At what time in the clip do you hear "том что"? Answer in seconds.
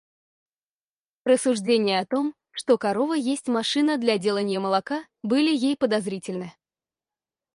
2.07-2.79